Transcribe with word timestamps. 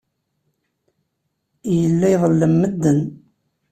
Yella 1.77 2.07
iḍellem 2.13 2.53
medden. 2.61 2.99